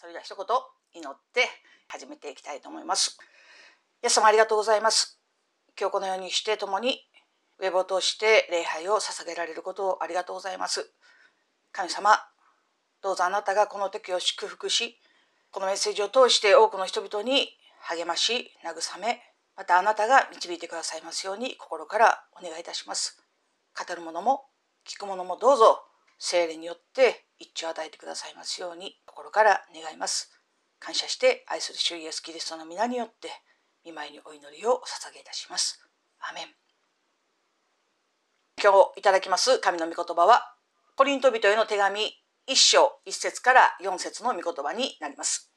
[0.00, 0.46] それでは一言
[1.02, 1.42] 祈って
[1.88, 3.18] 始めていきたいと思います。
[4.00, 5.20] イエス様ありがとうございます。
[5.76, 7.00] 今日このようにして共に
[7.58, 10.88] ウェブを通して礼拝を捧げられることをありがとうございます。
[11.72, 12.16] 神様、
[13.02, 15.00] どうぞあなたがこの時を祝福し、
[15.50, 17.48] このメッセージを通して多くの人々に
[17.80, 19.20] 励まし、慰め、
[19.56, 23.20] またあなたが導いてくださいますように心からお願いいたします。
[23.76, 24.44] 語る者も
[24.86, 25.82] 聞く者もどうぞ
[26.20, 30.30] 精霊によって一致を与えてくださいますように心から願います。
[30.78, 33.28] 感謝して愛する主イエスキリストの皆によって
[33.84, 35.84] 見舞いにお祈りをお捧げいたします。
[36.20, 36.44] アメン
[38.62, 40.54] 今日いただきます神の御言葉は
[40.94, 42.00] コリント人への手紙
[42.48, 45.50] 1章1節から4節の御言葉になります。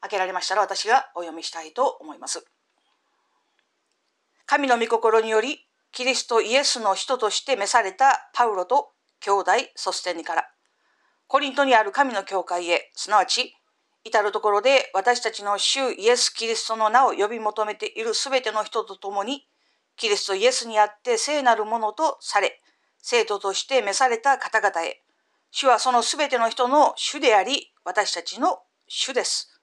[0.00, 2.46] 開けられましたら私がお読みしたいと思います。
[4.46, 10.53] 神の御心により、キリストイエスの人として召されたパウロと兄弟ソステニから、
[11.34, 13.56] コリントにある神の教会へ、すなわち、
[14.04, 19.44] 至るところで私たちの主イエス・キリストの名を呼び求めているすべての人と共に、
[19.96, 22.60] キリストイエスにあって聖なるものとされ、
[22.98, 25.02] 生徒として召された方々へ、
[25.50, 29.60] 主はそのすべての人の主であり、私たちの主です。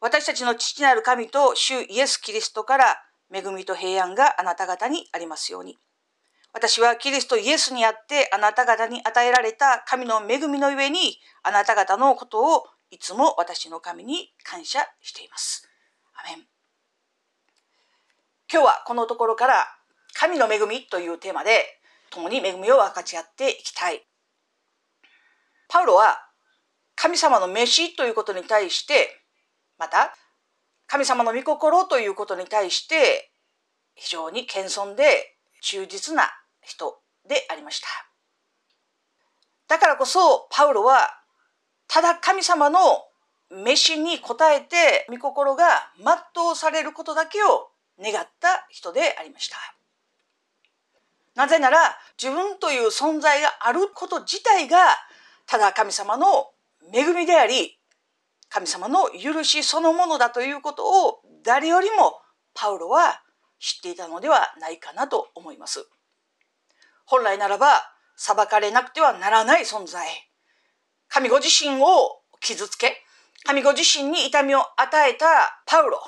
[0.00, 5.76] 私たちの父なる神と主イエス・キリストから恵みと平安があなた方にありますように。
[6.52, 15.68] 私はキリストイエスにあってあなた方に与えられた神の恵みのゆえにあなた方のことをいつも私の神に感謝しています。
[16.14, 16.46] アメン
[18.52, 19.66] 今日はこのところから
[20.12, 21.64] 神の恵みというテーマで
[22.10, 24.02] 共に恵みを分かち合っていきたい。
[25.68, 26.18] パウロは
[26.96, 29.20] 神様の召しということに対して
[29.78, 30.16] また
[30.88, 33.30] 神様の御心ということに対して
[33.94, 36.24] 非常に謙遜で忠実な
[36.62, 37.88] 人でありました。
[39.68, 41.20] だからこそパウロは
[41.86, 42.78] ただ神様の
[43.50, 45.64] 召しに応えて御心が
[45.98, 49.56] 全うされることだけを願った人でありました。
[51.34, 51.78] なぜなら
[52.20, 54.78] 自分という存在があること自体が
[55.46, 56.50] ただ神様の
[56.92, 57.78] 恵みであり
[58.48, 62.20] 神様の許しそのものだということを誰よりも
[62.54, 63.22] パウロは
[63.58, 65.88] 知っていたのではないかなと思います。
[67.10, 67.66] 本来ならば
[68.14, 70.06] 裁かれなくてはならない存在。
[71.08, 73.02] 神ご自身を傷つけ、
[73.44, 75.26] 神ご自身に痛みを与えた
[75.66, 75.98] パウロ。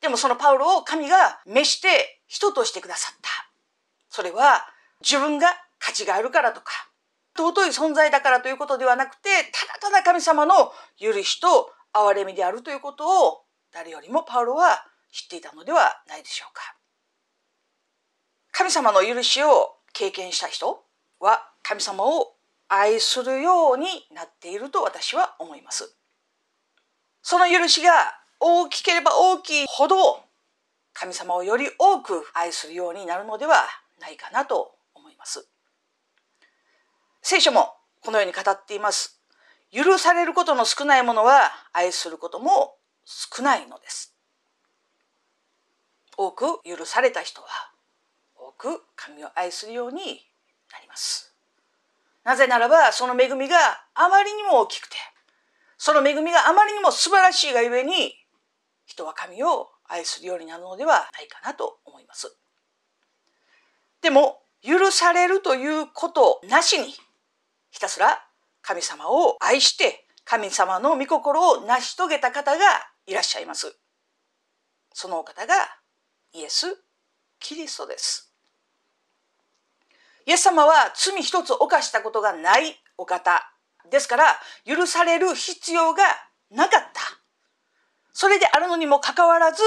[0.00, 3.50] でもそのパウロを神が召して人としてくださった。
[4.08, 4.64] それは
[5.00, 5.48] 自分が
[5.80, 6.72] 価値があるからとか、
[7.36, 10.54] 尊い存在だからということではなくて、ただただ神様の
[11.00, 13.40] 許しと憐れみであるということを
[13.72, 16.76] 誰よりもパウロは知っていたのではないでしょうか。
[18.52, 20.84] 神様の許しを経験した人
[21.18, 22.36] は神様を
[22.68, 25.92] 愛するようになっていると私は思います。
[27.20, 27.90] その許しが
[28.38, 30.20] 大きければ大きいほど
[30.92, 33.56] 神様をより多く愛するようになるのでは
[34.00, 35.48] ないかなと思います。
[37.20, 39.20] 聖書もこのように語っています。
[39.72, 44.14] 許されることの少ないものは愛することも少ないのです。
[46.16, 47.48] 多く許された人は
[48.58, 50.02] く神を愛するように
[50.72, 51.32] なります。
[52.24, 53.56] なぜならばその恵みが
[53.94, 54.96] あまりにも大きくて
[55.78, 58.14] その恵みがあまりにも素晴らしいがゆえに
[58.84, 62.36] 人は神を愛するようになるのではないかなと思います。
[64.02, 66.92] でも許されるということなしに
[67.70, 68.24] ひたすら
[68.60, 72.64] 神様を愛して神様の御心を成し遂げた方が
[73.06, 73.78] いらっしゃいます。
[74.92, 75.54] そのお方が
[76.34, 76.66] イエス・
[77.38, 78.27] キリストです。
[80.28, 83.50] イエス様は罪一つ犯したことがないお方
[83.90, 84.24] ですから
[84.66, 86.02] 許される必要が
[86.50, 87.00] なかった。
[88.12, 89.62] それであるのにもかかわらず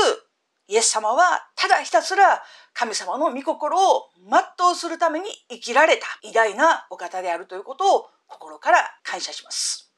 [0.67, 9.91] イエス様はただひたすら神様の御心を全うするために生きられた偉大なお方であるということを心から感謝します。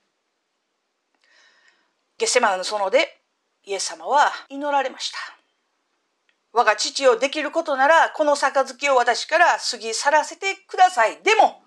[2.18, 3.22] ゲッセマナの園で
[3.66, 5.43] イエス様は祈られました。
[6.54, 11.18] 我が父をできることならこの杯を私から過ぎ去らせてください。
[11.24, 11.64] でも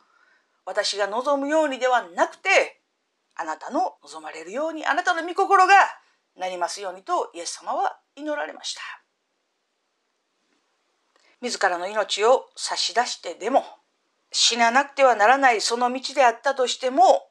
[0.64, 2.80] 私が望むようにではなくて
[3.34, 5.74] あなたの望まれるようにあなたの御心が
[6.36, 8.80] なりますようにとイエス様は祈られました。
[11.42, 13.64] 自らの命を差し出してでも
[14.32, 17.28] 死ななくてはならないその道であったとしても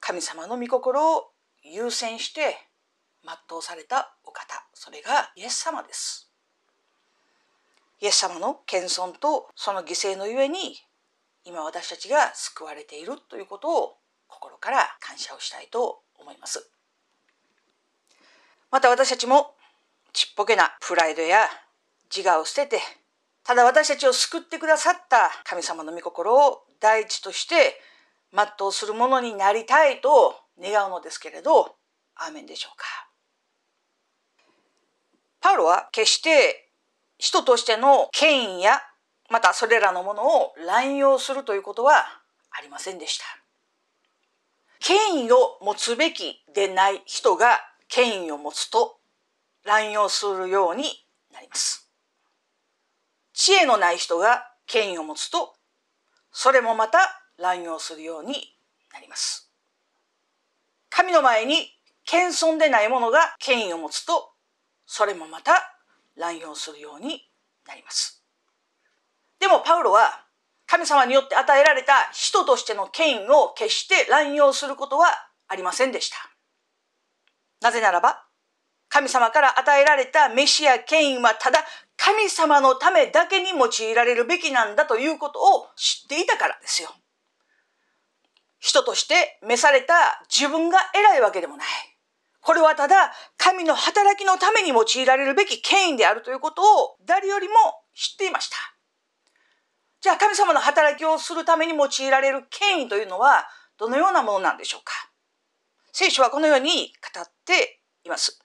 [0.00, 1.30] 神様の御心を
[1.62, 2.56] 優先して
[3.24, 6.23] 全うされたお方それがイエス様です
[8.00, 10.76] イエス様の謙遜とその犠牲のゆえに
[11.44, 13.96] 今私たちが救われているということを
[14.28, 16.70] 心から感謝をしたいと思います。
[18.70, 19.54] また私たちも
[20.12, 21.48] ちっぽけなプライドや
[22.14, 22.80] 自我を捨てて、
[23.44, 27.80] ただ私たちを救ってくださった神様の御心を第一として
[28.32, 31.76] 全うするものになりたいと願うのですけれど、
[32.16, 32.84] アーメンでしょうか。
[35.40, 36.63] パウロは決して
[37.24, 38.82] 人としての権威や
[39.30, 41.94] またそれらのものを乱用するということは
[42.50, 43.24] ありませんでした。
[44.78, 48.98] 権威を持つべきでない人が権威を持つと
[49.64, 50.84] 乱用するように
[51.32, 51.88] なります。
[53.32, 55.54] 知恵のない人が権威を持つと
[56.30, 56.98] それもまた
[57.38, 58.34] 乱用するように
[58.92, 59.50] なります。
[60.90, 61.70] 神の前に
[62.04, 64.32] 謙遜でない者が権威を持つと
[64.84, 65.73] それもまた
[66.16, 67.22] 乱用するように
[67.66, 68.22] なります。
[69.40, 70.24] でもパウロは
[70.66, 75.06] 神様によって与えられた人としての権威を決して乱用することは
[75.48, 76.16] ありませんでした。
[77.60, 78.24] なぜならば
[78.88, 81.64] 神様から与えられたメシア権威はただ
[81.96, 86.90] 神様のためだけに用いられるべきなんだということを知っていたからですよ。
[88.58, 89.94] 人として召された
[90.28, 91.66] 自分が偉いわけでもない。
[92.44, 97.54] これはただ神の働きのために用いられるべき権威であるということを誰よりも
[97.94, 98.56] 知っていました。
[100.02, 103.46] じゃあ神様の働きをするために用いられる権威というのは
[103.78, 104.92] どのようなものなんでしょうか
[105.90, 108.38] 聖書はこのように語っています。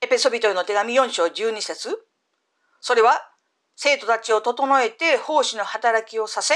[0.00, 1.90] エペソビトへの手紙4章12節
[2.80, 3.20] それは
[3.76, 6.54] 生徒たちを整えて奉仕の働きをさせ、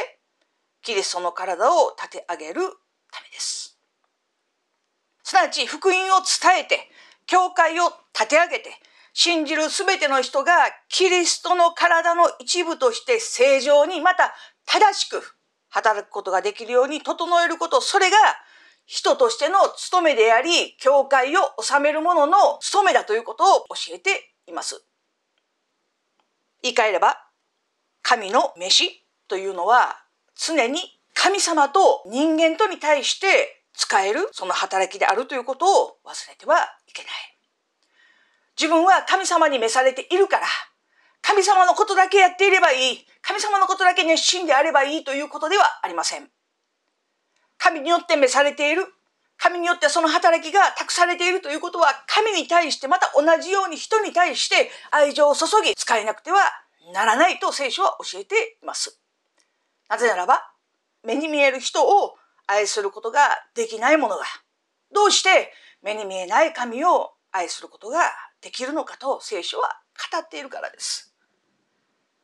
[0.83, 2.63] キリストの体を立て上げる
[3.13, 3.74] ためです。
[5.25, 6.89] すなわち福音を伝えて、
[7.27, 8.71] 教会を立て上げて、
[9.15, 10.53] 信じるすべての人が
[10.89, 14.35] キリストの体の一部として正常にまた
[14.67, 15.23] 正しく
[15.71, 18.17] 働くことができるように整えること、それが
[18.87, 24.85] 人としての務めであり、教会を治める者の務めだということを教えています。
[26.63, 27.17] 言い換えれば、
[28.03, 30.03] 神の飯というのは
[30.37, 30.81] 常に
[31.15, 36.57] 神様と人間とに対して使えるその働きであるということを忘れては
[36.89, 37.13] いけない。
[38.57, 40.47] 自分は神様に召されているから、
[41.23, 46.31] 神様のことだけやっていればいい、神様のことだけ熱心であればいいということではありません。
[47.59, 48.87] 神によって召されている、
[49.37, 56.39] 神によってその働きが託されているということは、神に対してまた同じように人に対して愛情を注ぎ使えなくては
[56.93, 59.01] ならないと聖書は教えています。
[59.89, 60.53] なぜならば、
[61.03, 63.21] 目に見える人を愛することが
[63.55, 64.25] できない者が、
[64.93, 65.53] どうして
[65.83, 68.01] 目に見えない神を愛することが
[68.41, 69.81] できるのかと聖書は
[70.13, 71.15] 語っているからです。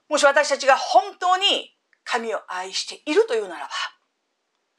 [0.08, 3.70] もし私たちが本当に神を愛しているというならば、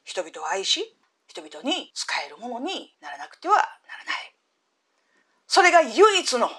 [0.03, 0.97] 人々を愛し、
[1.27, 4.35] 人々に使えるものにならなくてはならない。
[5.47, 6.49] それが唯一の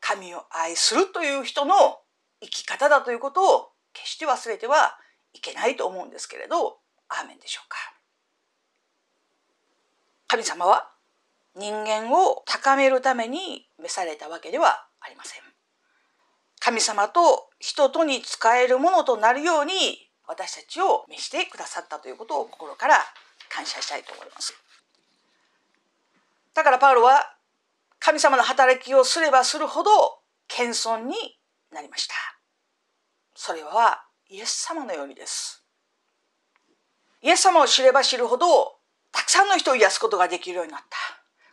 [0.00, 2.00] 神を愛するという人の
[2.40, 4.98] 生き方だということを決して忘れては
[5.34, 6.78] いけないと思うんですけれど、
[7.08, 7.76] アーメンでしょうか。
[10.26, 10.90] 神様は
[11.56, 15.42] 人間を高めるために召されたわけではありません。
[16.60, 19.72] 神様と人とに使えるものとなるように
[20.26, 22.96] 私たちを召してくださったということを心から
[23.48, 24.54] 感謝したいと思います。
[26.54, 27.34] だからパウロは
[27.98, 29.90] 神様の働きをすればするほど
[30.48, 31.14] 謙遜に
[31.72, 32.14] なりました。
[33.34, 35.64] それはイエス様のようにです。
[37.22, 38.78] イエス様を知れば知るほど、
[39.12, 40.96] たくさんの人を癒すことができるようになった。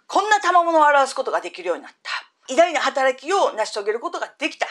[0.08, 2.54] こんな賜物を表すことができるようになった。
[2.54, 4.68] 偉大な働きを成し遂げることができた。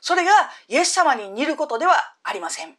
[0.00, 0.30] それが
[0.68, 1.92] イエス様に似ることでは
[2.22, 2.76] ありません。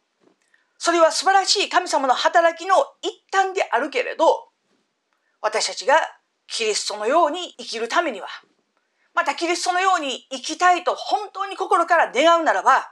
[0.78, 4.48] それは素晴らしい神様の働きの一端であるけれど、
[5.40, 5.94] 私たちが
[6.48, 8.26] キリストのように生きるためには、
[9.14, 12.90] またキリストのように生きたいと本当に心から願うならば、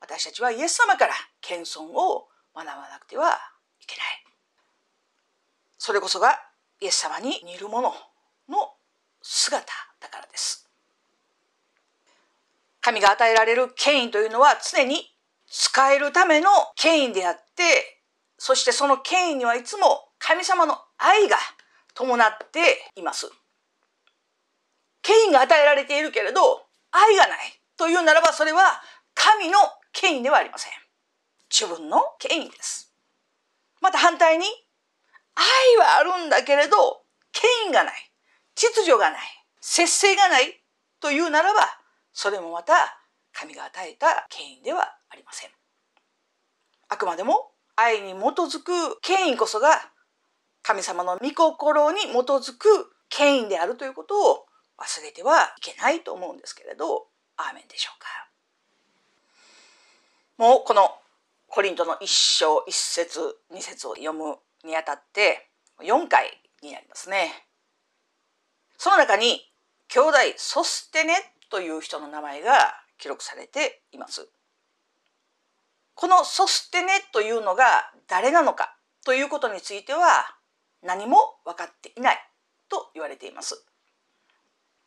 [0.00, 3.38] 私たちはイエス様から謙遜を学ばなくては
[3.86, 4.24] いけない。
[5.78, 6.40] それこそが
[6.80, 7.94] イエス様に似るもの
[8.48, 8.74] の
[9.22, 9.66] 姿
[10.00, 10.68] だからです。
[12.80, 15.06] 神が与えられる権威というのは常に
[15.48, 18.02] 使えるための権威であって、
[18.38, 21.36] そしてその権威にはいつも神様の愛が
[21.94, 23.30] 伴っています。
[25.02, 27.38] 権威が与えられているけれど愛がない
[27.76, 28.82] というならばそれは
[29.14, 29.58] 神の
[29.92, 30.72] 権威ではありません。
[31.48, 32.85] 自分の権威です。
[33.80, 34.46] また反対に、
[35.34, 37.02] 愛はあるんだけれど、
[37.32, 37.94] 権威がない、
[38.54, 39.20] 秩序がない、
[39.60, 40.62] 節制がない
[41.00, 41.60] というならば、
[42.12, 42.74] それもまた
[43.32, 45.50] 神が与えた権威ではありません。
[46.88, 49.68] あくまでも愛に基づく権威こそが
[50.62, 54.46] 神様の御心に基づく権威であるということを
[54.78, 58.06] 忘れてはいけないと思うんですけれど、アーメンでしょうか。
[60.38, 60.90] もうこの
[61.56, 63.18] コリントの一章一節
[63.50, 65.48] 二節を読むにあたって
[65.80, 67.32] 4回になりますね。
[68.76, 69.40] その中に
[69.88, 71.14] 兄弟ソステネ
[71.48, 72.52] という人の名前が
[72.98, 74.28] 記録されています。
[75.94, 80.36] このソステネというのが誰なのかということについては
[80.82, 82.18] 何も分かっていない
[82.68, 83.64] と言われています。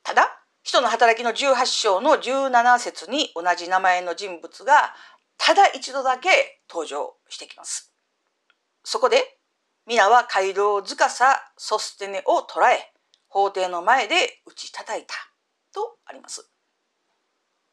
[0.04, 4.94] ただ、人の働きの18章の17節に同じ名前の人物が
[5.40, 7.92] ただ一度だけ登場してきます。
[8.84, 9.40] そこで、
[9.88, 10.96] 皆は街道司
[11.58, 12.94] ソステネを捕らえ、
[13.30, 15.16] 法廷の前で打ち叩いた
[15.74, 16.48] とあります。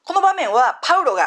[0.04, 1.26] この場面はパウロが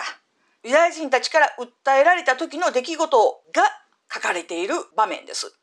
[0.64, 3.64] ユダヤ人たちから訴えられた時の出来事が
[4.12, 5.54] 書かれている場面です。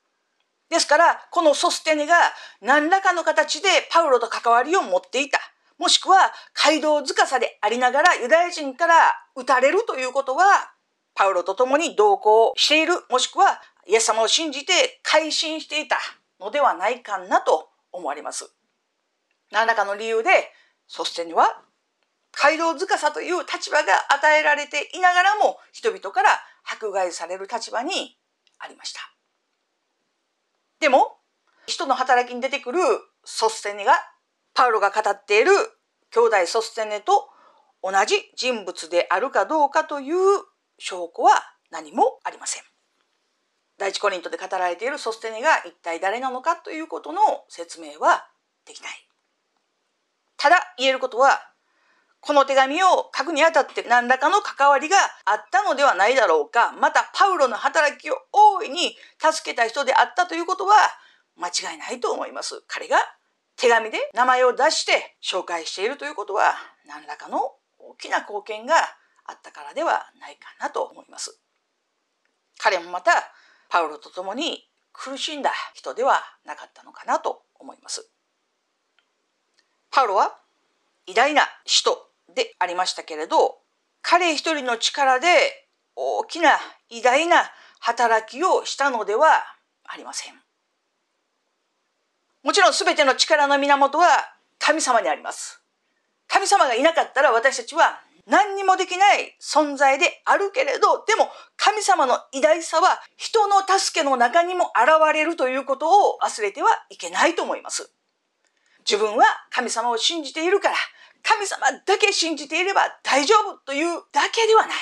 [0.68, 2.14] ですから、このソステネが
[2.61, 5.40] 何らかの形でパウロと関わりを持っていた。
[5.78, 10.73] もしくは街道司でありながらユダヤ人から撃たれるということは、
[11.14, 15.99] パウロと共に同行している、もしくはイエス様を信じて改心していた
[16.40, 18.50] のではないかなと思われます。
[19.52, 20.31] 何らかの理由で、
[20.88, 21.62] ソステネは
[22.33, 26.28] 街道司という立場が与えられていながらも人々から
[26.64, 28.19] 迫害される立場に
[28.59, 29.00] ありました。
[30.81, 31.19] でも、
[31.66, 32.78] 人の働きに出てくる
[33.25, 33.95] ソステネが、
[34.55, 35.52] パウロが語っている
[36.11, 37.28] 兄弟ソステネと
[37.83, 40.16] 同じ人物であるかどうかという
[40.78, 41.33] 証拠は
[41.71, 42.62] 何もありません。
[43.78, 48.26] 第一コリントで語られているソステネが一体誰なのかということの説明は
[48.66, 48.92] できない。
[50.37, 51.40] ただ言えることは、
[52.21, 60.75] この手紙を書くにあたって何らかの関わりがあったのではないだろうか、またパウロの働きを大いに助けた人であったということは
[61.37, 62.62] 間違いないと思います。
[62.66, 62.97] 彼が
[63.56, 66.54] 手紙で名前を出して紹介しているということは
[66.87, 67.52] 何らかの
[67.88, 68.75] 大きな貢献が
[69.25, 71.38] あったからではないかなと思います。
[72.59, 73.11] 彼もまた
[73.69, 78.09] パウロと共に苦しんだ人ではなかったのかなと思います。
[79.90, 80.37] パウロは
[81.07, 83.59] 偉大な人でありましたけれど、
[84.02, 85.28] 彼一人の力で
[85.95, 86.50] 大きな
[86.90, 87.50] 偉大な
[87.81, 89.45] 働きをしたのでは
[89.85, 90.35] ありません。
[92.43, 94.07] もちろん全ての力の源は
[94.59, 95.61] 神様にあります。
[96.47, 97.99] 神様がいなかったら私たちは
[98.29, 107.91] 何にもできない存在であるけれど、でも神様の偉大さは人の助けの中にも現れるということを忘れてはいけないと思います。
[108.88, 110.76] 自分は神様を信じているから、
[111.25, 114.76] 神様だけ信じていれば大丈夫というだけではない。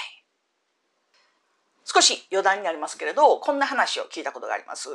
[1.86, 4.90] 少し余談になりますけれど、こんな話を聞いたことがあります。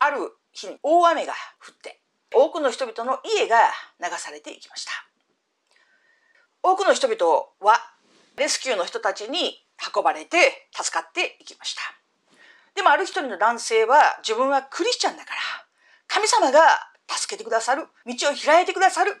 [0.00, 1.32] ある日に大雨が
[1.64, 2.00] 降って、
[2.34, 3.56] 多くの人々の家が
[4.00, 5.07] 流されていきました。
[6.62, 7.78] 多くの人々は
[8.36, 11.82] レスキューの人たちに運ばれて助かっていきました。
[12.74, 15.40] でもある一人の男性は自分はクリスチャンだから
[16.06, 16.60] 神様が
[17.08, 19.12] 助けてくださる、道を開いてくださる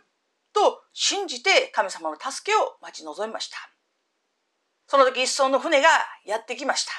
[0.52, 3.56] と信じて神様の助けを待ち望みました。
[4.86, 5.88] その時一層の船が
[6.24, 6.92] やってきました。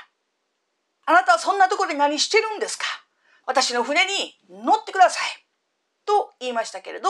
[1.06, 2.86] あなたはそんなところで何してるんですか？
[3.46, 5.46] 私の船に乗ってください。
[6.06, 7.10] と言いましたけれど、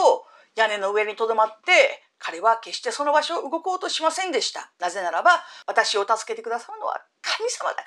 [0.55, 4.71] 屋根の上にとどまって彼は決してその場所を動こうとしませんでした。
[4.79, 5.31] なぜならば
[5.65, 7.85] 私を助けてくださるのは神様だから。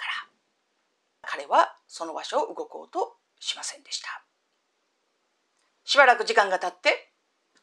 [1.23, 4.09] 彼はその場所を動こうとしませんでした。
[5.85, 7.13] しばらく時間が経って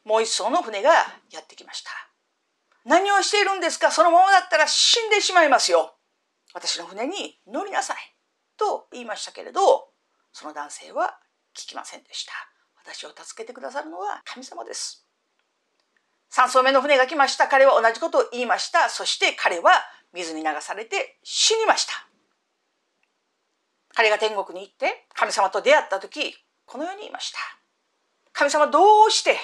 [0.04, 0.90] もう一艘の船が
[1.30, 1.90] やってきました。
[2.84, 3.90] 何をしているんですか？
[3.90, 5.96] そのままだったら死んでしまいますよ。
[6.54, 7.96] 私の船に乗りなさい。
[8.56, 9.88] と言いましたけれど、
[10.32, 11.18] その男性は
[11.54, 12.32] 聞きませんでした。
[12.82, 15.06] 私を助けてくださるのは神様です。
[16.30, 17.48] 三艘目の船が来ました。
[17.48, 18.88] 彼は同じことを言いました。
[18.88, 19.72] そして彼は
[20.14, 21.92] 水に流されて死にました。
[23.94, 27.38] 彼が天国に行って神様と出会った時、このように言いました。
[28.32, 29.36] 神様どうして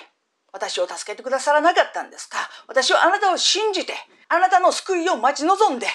[0.53, 2.39] 私を助けてくださらなかったんですか？
[2.69, 3.93] 私はあなたを信じて、
[4.29, 5.89] あなたの救いを待ち望んで、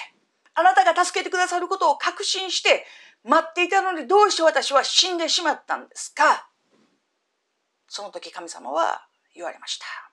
[0.54, 2.84] あなたが助けてくださることを確信して
[3.24, 6.46] 待っていたのにどうして私は死んでしまったんですか？
[7.88, 10.11] その時神様は言われました。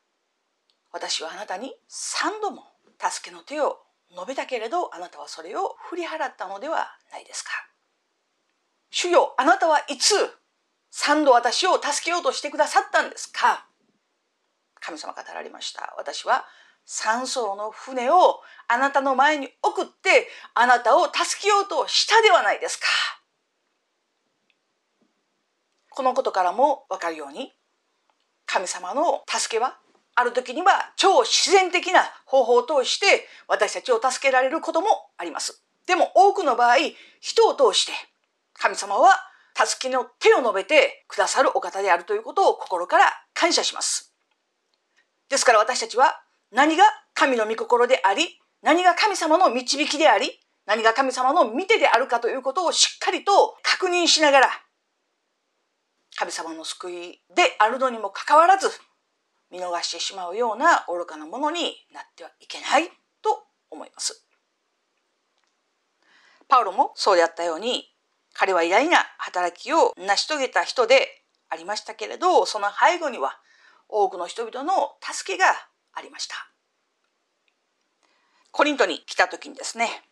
[0.92, 2.64] 私はあなたに三度も
[3.00, 3.78] 助けの手を
[4.12, 7.52] 述べたけれどあなたはそれを振り払ったのではないですか
[8.90, 10.14] 主よあなたはいつ
[10.92, 13.70] 三度私を助けようとしてくださったんですか
[14.80, 15.94] 神様語られました。
[15.98, 16.46] 私は
[16.86, 22.86] 三層の船をあなたの前に送ってあなたを助けようとしたではないですか。
[25.92, 27.54] このことからもわかるように、
[28.46, 29.78] 神様の助けは、
[30.20, 35.64] ある時には超自然的な方法を通して私たちを助けられることもあります。
[35.88, 36.76] でも多くの場合、
[37.22, 37.94] 人を通して
[38.54, 39.10] 神様は
[39.56, 44.14] 助けの手を述べてくださるお方であるということを心から感謝します。
[45.30, 46.22] ですから私たちは
[46.52, 46.84] 何が
[47.14, 54.50] 神の御心であり、何が神様の導きであり、何が神様の見てであるかということをしっかりと確認しながら、
[56.18, 58.70] 神様の救いであるのにもかかわらず、
[59.52, 62.90] 見逃してしまうような愚かなものになってはいけない
[63.22, 64.26] と思います。
[66.48, 67.86] パウロもそうであったように、
[68.34, 73.40] 彼は偉大な働きを成し遂げた人でありましたけれど、その背後には
[73.88, 75.46] 多くの人々の助けが
[75.94, 76.36] ありました。
[78.52, 80.04] コリントに来た時にですね、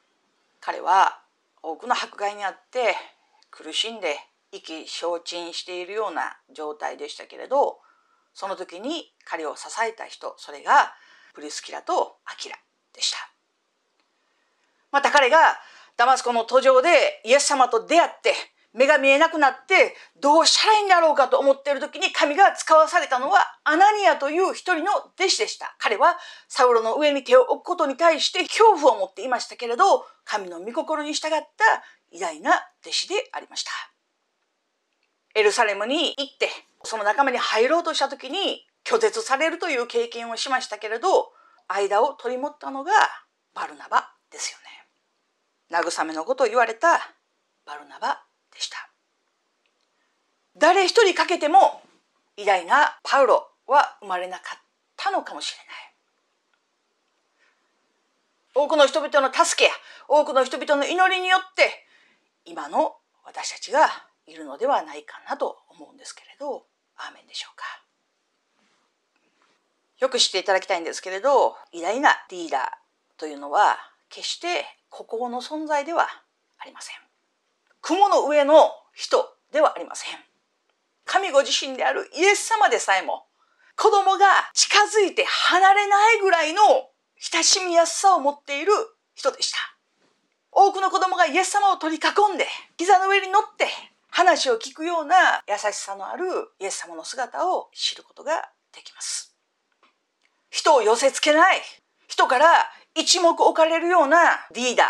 [0.59, 1.21] 彼は
[1.63, 2.95] 多くの迫害にあって
[3.49, 4.17] 苦しんで
[4.51, 7.79] 意気消沈しているような状態でしたけれど、
[8.37, 10.93] その時に彼を支えた人、それが
[11.33, 12.55] プリスキラとアキラ
[12.93, 13.17] でした。
[14.91, 15.39] また彼が
[15.97, 18.35] ダマスコの途上でイエス様と出会って
[18.73, 25.75] 目が見えなくなってどうしたらいいんだろうかと思っている時に神が使わされたのはアナニアという一人の弟子でした。
[25.79, 26.15] 彼は
[26.47, 31.43] サウロの上に手を置くことに対して恐怖を持っていましたけれど神の御心に従った
[32.11, 32.51] 偉大な
[32.83, 33.71] 弟子でありました。
[35.33, 36.49] エルサレムに行って
[36.83, 41.31] その仲間に入ろうとした時に拒絶されるという経験をしましたけれど
[41.67, 42.91] 間を取り持ったのが
[43.53, 45.81] バルナバですよね。
[45.83, 46.87] 慰めのことを言われた
[47.65, 48.89] バルナバでした。
[50.57, 51.81] 誰一人かけても
[52.37, 54.59] 偉大なパウロは生まれなかっ
[54.95, 55.87] たのかもしれない。
[58.55, 59.71] 多くの人々の助けや
[60.07, 61.85] 多くの人々の祈りによって
[62.45, 63.89] 今の私たちが
[64.27, 66.65] いるのではないかなと思うんですけれど、
[66.97, 67.65] アーメンでしょうか。
[69.99, 73.77] よく知っていただきたいんですけれど、偉大なリーダーというのは
[74.09, 76.07] 決して孤高の存在では
[76.59, 76.95] ありません。
[77.81, 80.19] 雲の上の人ではありません。
[81.05, 83.23] 神ご自身であるイエス様でさえも
[83.77, 86.61] 子供が近づいて離れないぐらいの
[87.19, 88.73] 親しみやすさを持っている
[89.15, 89.57] 人でした。
[90.51, 92.45] 多くの子供がイエス様を取り囲んで
[92.77, 93.67] 膝の上に乗って
[94.17, 96.25] 話を聞くような優しさのある
[96.59, 99.37] イエス様の姿を知ることができます。
[100.49, 101.61] 人を寄せ付けない
[102.07, 102.47] 人から
[102.95, 104.17] 一目置かれるような
[104.55, 104.87] リーダー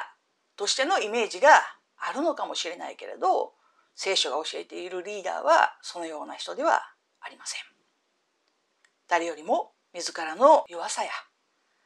[0.55, 1.49] としてのイメージが
[1.97, 3.51] あるのかもしれないけれど
[3.95, 6.79] 聖書が教えているリーダーはそのような人では
[7.19, 7.61] ありません。
[9.09, 11.09] 誰よりも自らの弱さや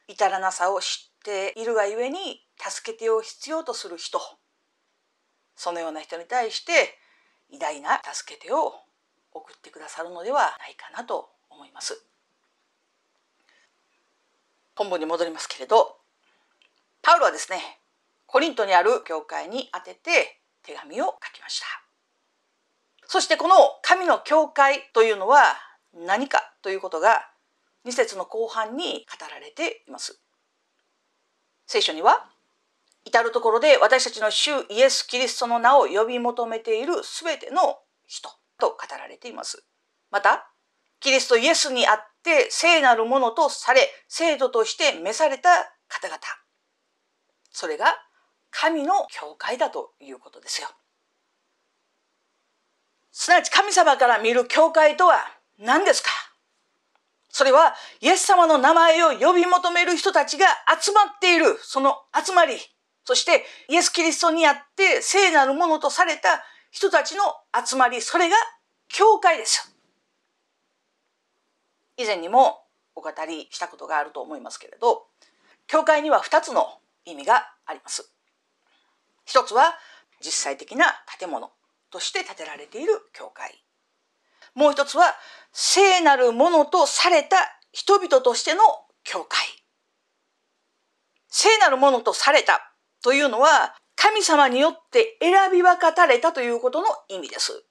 [0.06, 4.20] 至らなさを知っているがゆえに助け手を必要とする人
[5.56, 7.01] そのような人に対して
[7.52, 8.74] 偉大な助け手を
[9.32, 12.04] 送ってくださるのではないかなと思います。
[14.74, 16.02] 本文に戻りますけれど
[17.02, 17.80] パウロはですね、
[18.26, 21.66] コリントにある教会に宛てて手紙を書きました。
[23.08, 25.42] そしてこの神の教会というのは
[25.92, 27.28] 何かということが
[27.84, 30.22] 2節の後半に語られています。
[31.66, 32.30] 聖書には
[33.04, 39.64] 至る所で私たちの主イエス・キリストの名を呼び求めているすべての人と語られています。
[40.10, 40.48] また、
[41.00, 45.48] キリストイエスにあって聖なるものとされ、制度として召された
[45.88, 46.18] 方々。
[47.50, 47.86] それが
[48.50, 50.68] 神の教会だということですよ。
[53.10, 55.16] すなわち神様から見る教会とは
[55.58, 56.10] 何ですか？
[57.28, 60.46] それはイエス様の名前を呼び求める人たちが
[60.80, 62.58] 集まっているその集まり、
[63.12, 67.22] そしてイエス・キリストにあって聖なるものとされた人たちの
[67.62, 68.36] 集まり、それが
[68.88, 69.76] 教会です。
[71.98, 75.08] 以前にもお語りしたことがあると思いますけれど、
[75.66, 78.10] 教会には2つの意味があります。
[79.26, 79.74] 一つは
[80.24, 80.86] 実際的な
[81.18, 81.50] 建物
[81.90, 83.62] として建てられている教会。
[84.54, 85.04] もう一つは
[85.52, 87.36] 聖なるものとされた
[87.72, 88.62] 人々としての
[89.04, 89.38] 教会。
[91.28, 92.71] 聖なるものとされた
[93.02, 97.64] というのは神様によって選び分かたれたということの意味です。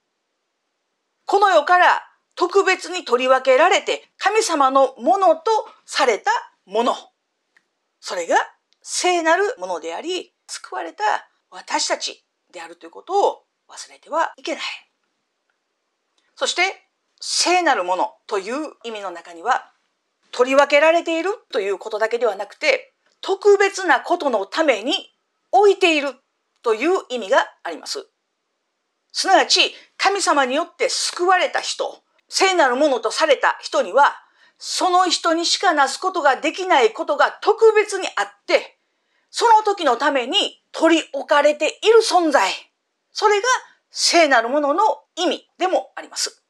[1.25, 2.03] この世から
[2.35, 5.41] 特別に取り分けられて神様のものと
[5.85, 6.31] された
[6.65, 6.95] もの。
[7.99, 8.35] それが
[8.81, 11.03] 聖なるものであり、救われた
[11.49, 14.63] 私たちであるということを忘れてはいけない。
[16.35, 16.61] そして、
[17.19, 19.71] 聖なるものという意味の中には、
[20.31, 25.13] 取り分けられているということだけではなくて、特別なことのために
[25.51, 26.13] 置いている
[26.63, 28.07] という意味があります。
[29.11, 34.15] すなわち、神様によって救われた人、聖なるものとされた人には、
[34.57, 38.77] その人にしかなすことができないことが特別にあって、
[39.29, 42.51] その時のために取り置かれている存在。
[43.11, 43.47] それが
[43.89, 44.83] 聖なるものの
[45.15, 46.43] 意味でもあります。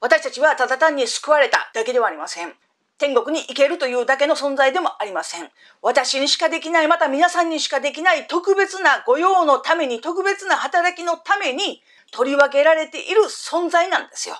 [0.00, 2.54] 私たちはただ単に救われただけではありません。
[2.98, 5.50] 天国に行けるというだけの存在でもありません。
[5.80, 14.36] 私にしかできない、また皆さんにしかできない特別な御用のために、特別な働きのために取り分けられている存在なんですよ。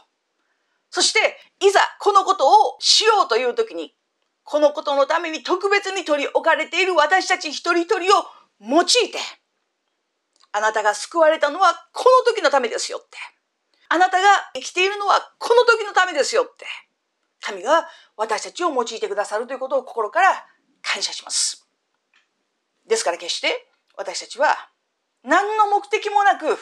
[0.90, 3.94] そして、いざこのことをしようという時に、
[4.44, 8.24] このことのために特別に取り置かれている私たち一人一人を
[8.60, 9.18] 用いて、
[10.52, 13.16] あなたが救われたのはこの時のためですよって。
[13.88, 16.66] あなたが生きているのはこの時のためですよって。
[17.42, 20.46] 神が私たちを用いてくださるということを心から
[20.80, 21.66] 感謝します。
[22.86, 24.70] ですから決して私たちは
[25.24, 26.56] 何の目的もなく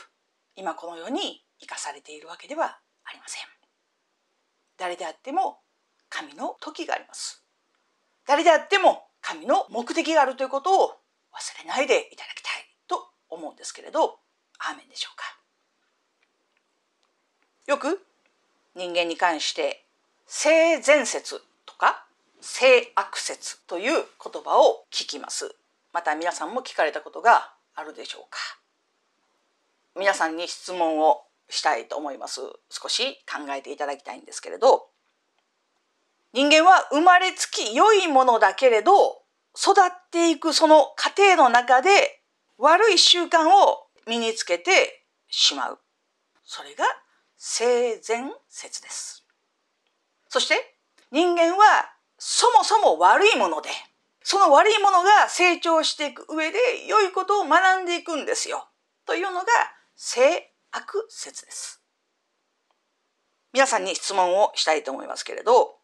[0.56, 3.42] 今この世に生かされているわけではありません。
[4.78, 5.58] 誰であっても
[6.08, 7.44] 神の時があります。
[8.26, 10.88] 誰であっても神の目的があるということを
[11.34, 14.18] 忘れないでいただきたいと思うんですけれど、
[14.58, 15.24] アーメンでしょうか。
[17.66, 18.04] よく
[18.74, 19.84] 人間に関して
[20.32, 22.06] 性善説とか
[22.40, 25.56] 性悪説という言葉を聞きます。
[25.92, 28.38] また皆さんも聞かれたことがあるでしょうか。
[29.98, 32.42] 皆さんに質問をしたいと思います。
[32.70, 34.86] 少し考えていただきたいんですけれど、
[36.32, 39.22] 人間は生まれつき良いものだけれど、
[39.56, 42.22] 育っていくその過程の中で
[42.56, 45.80] 悪い習慣を身につけてしまう。
[46.44, 46.84] それが
[47.36, 49.19] 性善説です。
[50.30, 50.76] そして
[51.10, 53.68] 人間はそもそも悪いもので、
[54.22, 58.68] その悪いものが成長していく上で良いことを学んでいくんですよ。
[59.06, 59.46] というのが
[59.96, 61.82] 性悪説です。
[63.52, 65.74] 皆さんに質問をしたいと思いますけれど、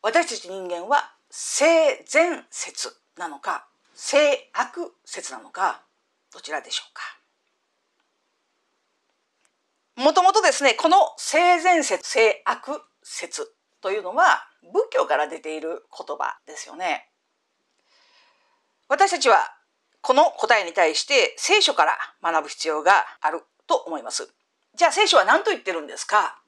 [0.00, 5.82] 私たち人間は性善説なのか、性悪説なのか、
[6.32, 7.02] どちらでしょうか。
[10.02, 17.08] もともとですね、この性善説、性悪説というのは仏教から出ている言葉ですよね。
[18.88, 19.54] 私たちは
[20.00, 24.32] この答えに対して聖書から学ぶ必要があると思います。
[24.74, 26.40] じゃあ聖書は何と言ってるんですか？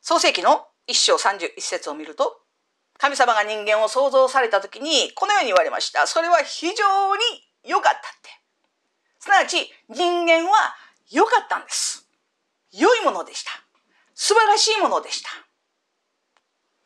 [0.00, 2.40] 創世記の一章三十一節を見ると
[2.98, 6.06] 神様が人間を創造された時にこのように言われました。
[6.06, 7.22] それは非常に
[7.64, 8.30] 良かったって。
[9.18, 10.74] すなわち人間は
[11.10, 12.08] 良かったんです。
[12.72, 13.50] 良いものでした。
[14.16, 15.28] 素晴らしいものでした。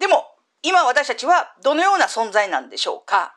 [0.01, 0.27] でも、
[0.62, 3.37] 今私たちはどのような存在なんでしょうか？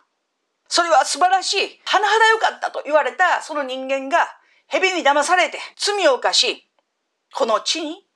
[0.67, 4.27] それは素晴らしい、甚だ良かったと言われたその人間が
[4.67, 6.67] 蛇に騙されて罪を犯し、
[7.35, 8.07] この地に、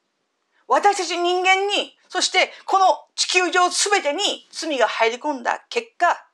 [0.68, 2.86] 私たち人間に、そしてこの
[3.16, 6.26] 地球上すべてに罪が入り込んだ結果、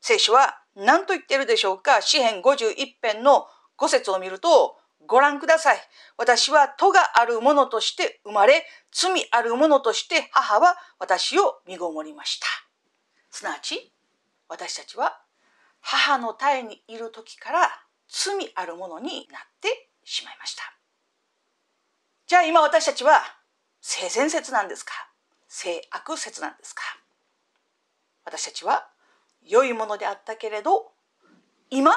[0.00, 2.00] 聖書は何と言ってるでしょうか？
[2.00, 3.46] 詩編51編の
[3.78, 5.78] 5節を見ると、ご覧ください。
[6.16, 12.46] 私は戸があるものとして生まれ、罪あるものとして母は私を身ごもりました。
[13.30, 13.92] すなわち、
[14.48, 15.20] 私たちは
[15.80, 17.68] 母の体にいる時から
[18.08, 20.62] 罪あるものになってしまいました。
[22.26, 23.22] じゃあ今私たちは
[23.80, 24.92] 性善説なんですか？
[25.48, 26.82] 性悪説なんですか？
[28.24, 28.88] 私たちは
[29.44, 30.92] 良いものであったけれど
[31.70, 31.92] 今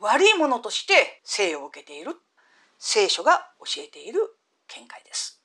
[0.00, 2.16] 悪いものとして生を受けている
[2.78, 4.20] 聖書が教えている
[4.68, 5.42] 見解です。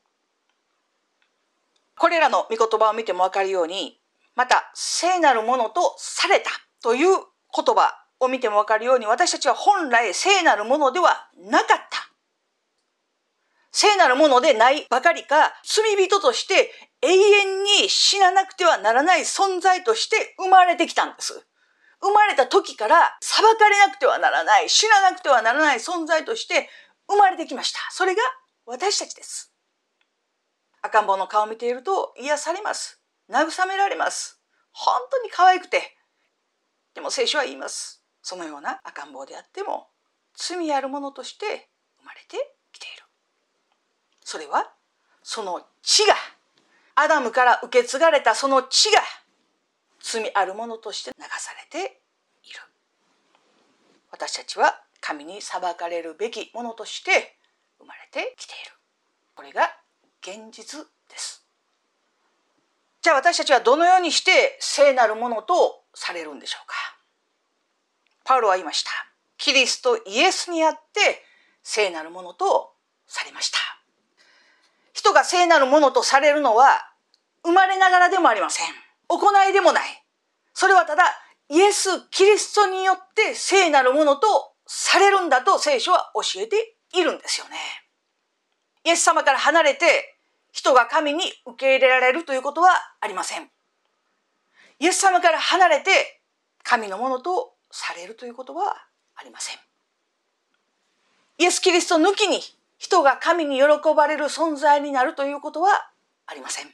[1.97, 3.99] これらの御言葉を見てもわかるように、
[4.35, 6.49] また聖なるものとされた
[6.81, 7.09] という
[7.55, 12.11] 言葉を見てもわかるように、私たちは本来聖なるものではなかった。
[13.71, 21.45] 聖なるものでないばかりか、罪人として永遠に死ななくてはならない存在として生まれてきたんです。
[22.01, 26.67] 生まれた時から裁かれなくてはならない、死ななくてはならない存在として
[27.07, 27.79] 生まれてきました。
[27.91, 28.21] それが
[28.65, 29.53] 私たちです。
[30.81, 33.01] 赤ん坊の顔を見ていると癒されます。
[33.29, 34.41] 慰められます。
[34.71, 35.97] 本当に可愛くて。
[36.93, 38.03] でも聖書は言います。
[38.21, 39.87] そのような赤ん坊であっても
[40.35, 43.03] 罪あるものとして生まれてきている。
[44.23, 44.71] それは
[45.23, 46.15] その血が
[46.95, 49.01] アダムから受け継がれたその血が
[49.99, 52.01] 罪あるものとして流されて
[52.43, 52.59] いる。
[54.11, 57.35] 私たちは神に裁かれるべきものとして
[57.79, 58.71] 生まれてきている
[59.35, 59.69] これが
[60.21, 61.45] 現実です
[63.01, 66.75] じゃあ私たちはどのようにして聖なるものとされるんでしょうか
[68.23, 68.91] パウロは言いました
[69.41, 71.23] キリストイエスにあって
[71.63, 72.73] 聖なるものと
[73.07, 73.57] されました。
[74.93, 76.93] 人が聖なるものとされるのは
[77.43, 78.67] 生まれながらでもありません。
[79.07, 79.83] 行いでもない。
[80.53, 81.03] それはただ
[81.49, 87.57] イエス・キリストによって聖なるものとされるんだと聖書は教えているんですよね。
[88.85, 90.17] イエス様から離れて
[90.53, 92.69] 人が神に受け入れられるということは
[93.01, 93.49] ありません。
[94.79, 96.21] イエス様から離れて
[96.63, 98.77] 神のものとされるということは
[99.17, 99.57] ありません。
[101.37, 102.39] イエス・キリスト抜きに
[102.77, 105.91] 人が神に喜ばれる存在になるということは
[106.27, 106.67] ありません。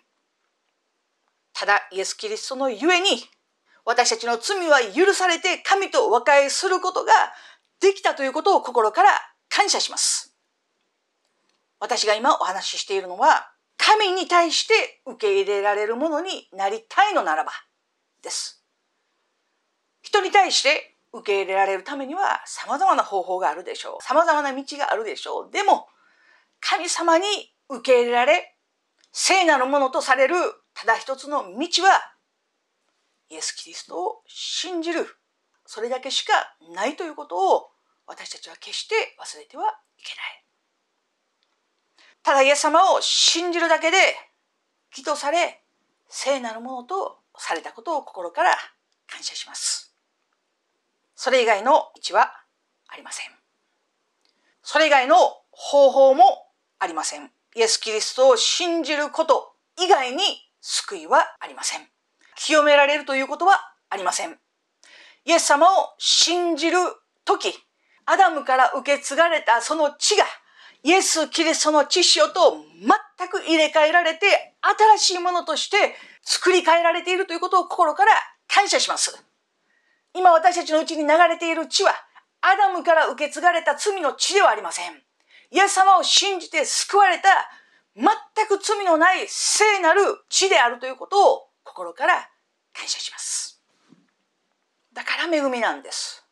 [1.52, 3.24] ただイエス・キリストのゆえに
[3.86, 7.12] 私たちの罪は許されて神と和解することが
[7.82, 9.10] できたということを心から
[9.50, 10.36] 感謝します。
[11.80, 17.52] 私が今お話ししているのは神に対して受け入れられるものになりたいのならば
[18.24, 18.64] です。
[20.02, 24.04] 人に対して受け入れられるためには様々な方法があるでしょう。
[24.04, 25.52] 様々な道があるでしょう。
[25.52, 25.88] でも、
[26.60, 27.26] 神様に
[27.70, 28.56] 受け入れられ、
[29.12, 30.36] 聖なるものとされる
[30.74, 32.14] ただ一つの道は、
[33.30, 35.08] イエス・キリストを信じる。
[35.68, 36.34] それだけしか
[36.74, 37.70] ないということを
[38.08, 40.44] 私たちは決して忘れてはいけない。
[42.24, 43.98] ただイエス様を信じるだけで
[44.92, 45.62] 義とされ
[46.08, 48.52] 聖なるものとされたことを心から
[49.08, 49.94] 感謝します。
[51.16, 52.32] それ以外の道は
[52.88, 53.26] ありません。
[54.64, 55.16] それ以外の
[55.52, 56.24] 方法も
[56.80, 57.30] ありません。
[57.56, 60.22] イエス・キリストを信じること以外に
[60.62, 61.82] 救いはありません。
[62.36, 64.40] 清められるということはありません。
[65.28, 66.78] イエス様を信じる
[67.26, 67.54] とき、
[68.06, 70.24] アダムから受け継がれたその血が
[70.84, 74.56] イエス・キリストの知識と全く入れ替えられて、
[74.98, 78.12] 新しいものとして作り変えられているということを心から
[78.48, 79.22] 感謝します。
[80.14, 81.92] 今私たちのうちに流れている血は、
[82.40, 84.94] アダムから受け継がれた罪の血ではありません。
[85.52, 87.28] イエス様を信じて救われた、
[87.98, 88.08] 全
[88.48, 92.30] く罪のない聖なる血であるということを心から
[92.74, 93.57] 感謝します。
[94.98, 96.26] だから恵みなんです。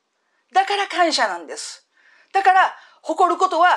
[0.51, 1.88] だから感謝なんです。
[2.34, 2.73] だから
[3.04, 3.67] 誇ることは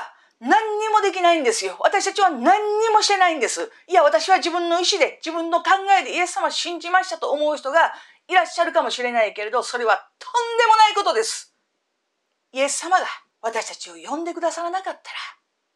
[0.40, 1.76] 何にもできないんですよ。
[1.80, 2.40] 私たちは何
[2.80, 3.70] にもしてないんです。
[3.86, 7.92] いや、私は自分の意思で、自分の考えでイエス様を信じましたと思う人が
[8.28, 11.54] いらっしゃるかもしれないけれど、それはとんでもないことです。
[12.52, 13.04] イエス様が
[13.42, 15.18] 私たちを呼んでくださらなかったら、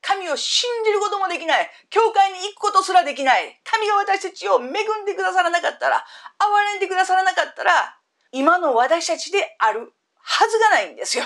[0.01, 1.71] 神を信じることもできない。
[1.91, 3.61] 教会に行くことすらできない。
[3.63, 6.03] 神が私たちを恵んでくださらなかったら、
[6.41, 7.99] 憐れんでくださらなかったら、
[8.33, 11.25] 今の私たちであるはずがないんですよ。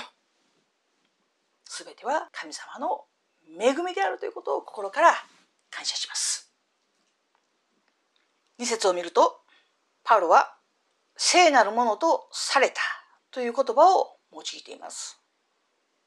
[1.63, 3.05] すべては神様の
[3.59, 5.13] 恵みであるということを心から
[5.71, 6.51] 感謝します。
[8.59, 9.39] 2節を見ると、
[10.03, 10.55] パウロは
[11.15, 12.81] 聖なるものとされた
[13.31, 15.21] という言葉を用いています。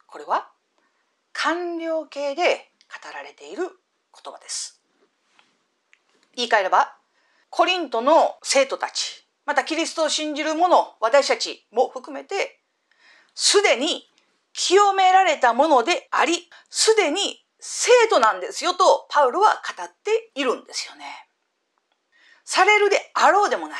[0.07, 0.51] これは
[1.33, 4.83] 完了形で語られている言葉です。
[6.35, 6.97] 言い換えれば、
[7.49, 9.20] コリントの生徒たち、
[9.51, 12.61] またキリストを信じる者、私たちも含めて、
[13.35, 14.05] すでに
[14.53, 21.05] 清められたものであり、すでに生徒なんですよとパウロは語っているんですよね。
[22.45, 23.79] されるであろうでもない。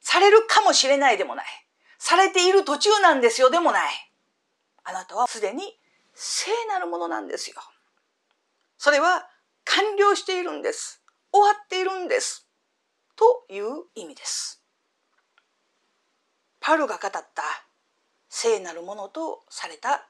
[0.00, 1.44] されるかもしれないでもない。
[1.98, 3.92] されている途中なんですよでもない。
[4.82, 5.78] あなたはすでに
[6.14, 7.56] 聖なるものなんですよ。
[8.78, 9.28] それは
[9.64, 11.02] 完了しているんです。
[11.34, 12.48] 終わっているんです。
[13.14, 14.62] という意味です。
[16.66, 17.22] パウロが語った
[18.28, 20.02] 聖なるものとされた方々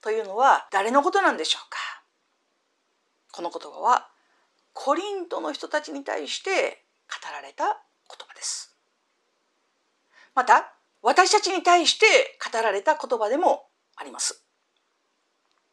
[0.00, 1.78] というのは誰のことなんでしょうか？
[3.32, 4.06] この言葉は
[4.72, 7.74] コリントの人たちに対して語られた言
[8.24, 8.76] 葉です。
[10.36, 12.06] また私たちに対して
[12.52, 13.64] 語られた言葉でも
[13.96, 14.44] あります。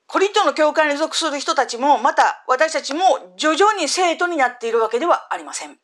[0.07, 5.77] コリントの教会に属する人たちもまた私たちも徐々に生徒になっているわけではありません。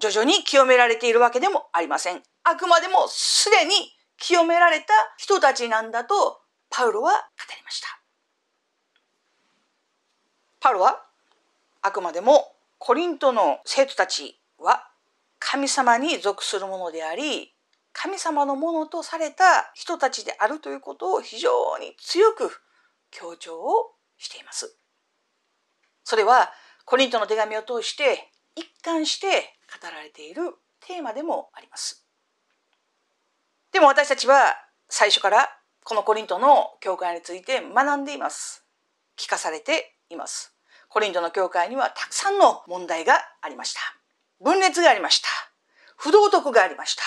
[0.00, 2.22] 徐々に清められているわけでもありません。
[2.44, 3.74] あくまでもすでに
[4.18, 4.86] 清められた
[5.18, 7.18] 人たちなんだとパウロは語
[7.56, 8.00] りました。
[10.58, 11.02] パウロは
[11.82, 14.88] あくまでもコリントの生徒たちは
[15.38, 17.54] 神様に属するものであり
[17.92, 22.50] 神様のものとされた人たちであるということを非常に強く
[23.10, 24.76] 強調をしています。
[26.04, 26.50] それは
[26.84, 30.42] コリントの手紙を通して一貫して語られている
[30.80, 32.06] テーマでもあります。
[33.72, 34.56] でも私たちは
[34.88, 35.48] 最初から
[35.84, 38.64] このコリントの教会について学んでいます。
[39.16, 40.54] 聞かされています。
[40.88, 43.80] コリントの教会にはたくさんの問題がありました。
[44.42, 45.28] 分裂がありました。
[45.96, 47.02] 不道徳がありました。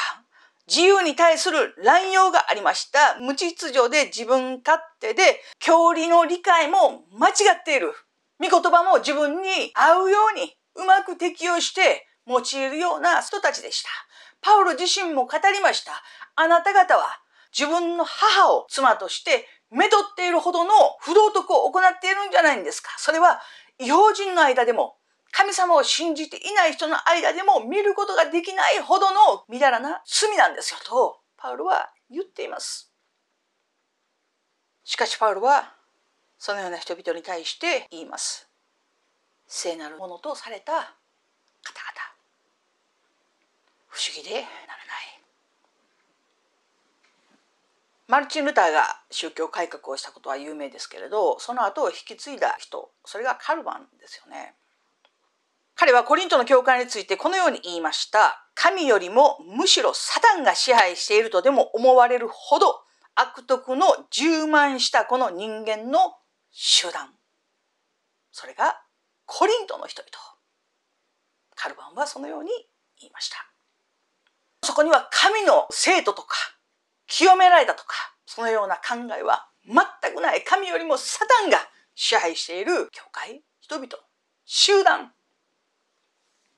[0.68, 3.18] 自由に対する乱用がありました。
[3.20, 7.94] 無秩序で自分勝手で、教理の理解も間違っている。
[8.40, 13.90] 御言葉も自分に合うようにうまく適用して用いるような人たちでした。
[14.42, 15.92] パウロ自身も語りました。
[16.36, 17.06] あなた方は
[17.58, 22.90] 自分の母を妻としてめとっているほどの不道徳を行っているんじゃないんですか。
[22.98, 23.40] それは
[23.80, 24.98] 違法人の間でも
[25.32, 32.92] 神様を信じていない人の間でも見ることができないほどのみだらな罪なんですよとパウロは言っています。
[34.84, 35.74] しかしパウロは
[36.38, 38.48] そのような人々に対して言います。
[39.48, 42.13] 聖なるものとされた方々
[43.94, 44.48] 不思議でならない
[48.08, 54.56] マルチン・ルターが宗教改革をしたことは有名ですけれどその後を引き継いだ人それがカルバンですよね
[55.76, 58.48] 彼はコリントの教会についてこのように言いました。
[58.56, 62.82] 神よりもむしろサタンが支配しているとでも思われるほど
[63.16, 66.16] 悪徳の充満したこの人間の
[66.52, 67.10] 集団。
[68.32, 68.82] それが
[69.26, 70.12] コリントの人々。
[71.56, 72.50] カルバンはそのように
[73.00, 73.53] 言いました。
[74.64, 76.36] そこには神の生徒とか
[77.08, 77.96] 清められたとか
[78.26, 81.58] そのような考えは全くない神よりもサタンが
[81.96, 83.88] 支配している教会人々
[84.46, 85.12] 集団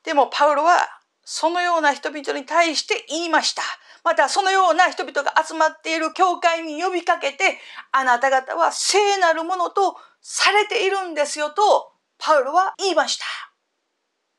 [0.03, 0.77] でもパウロは
[1.23, 3.63] そのような人々に対して言いました。
[4.03, 7.57] またそのような人々が集まっている教会に呼びかけて、
[7.91, 13.25] あなた方は聖なるものとされているんですよと、パウロは言いました。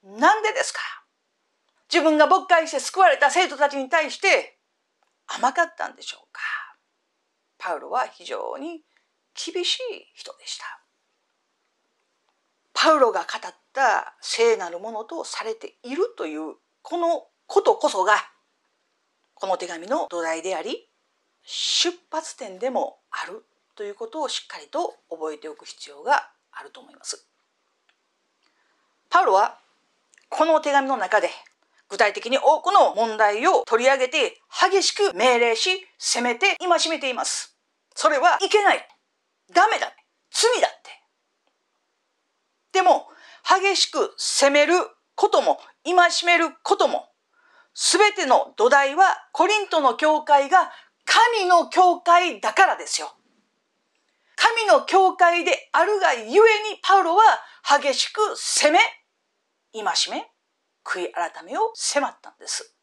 [0.09, 0.79] なんでですか？
[1.93, 4.59] 自分が牧会して救われた生徒たちに対して
[5.27, 6.41] 甘かったんでしょうか？
[7.59, 8.83] パウロは非常に
[9.35, 9.81] 厳しい
[10.15, 10.65] 人でした。
[12.73, 18.15] パウロが語った聖なるものとされているというこのことこそが
[19.35, 20.89] この手紙の土台であり
[21.43, 23.45] 出発点でもある
[23.75, 27.27] ということをしっかりと覚えておく必要があると思います。
[29.09, 29.59] パウロは
[30.29, 31.31] この手紙の中で
[31.89, 37.57] 具体的に多くの問題を取り上げて激しく命令し責めて戒めています。
[37.95, 38.89] それはいけない。
[39.53, 39.93] ダメだ。
[40.31, 40.91] 罪だって。
[42.73, 43.07] でも、
[43.43, 44.75] 激しく責める
[45.15, 45.95] ことも、戒
[46.27, 47.09] めることも、
[47.73, 50.71] すべての土台はコリントの教会が
[51.05, 53.15] 神の教会だからですよ。
[54.35, 57.23] 神の教会であるがゆえにパウロは
[57.81, 58.79] 激しく責め、
[59.73, 60.27] 戒め、
[60.87, 62.75] 悔い改めを迫ったんです。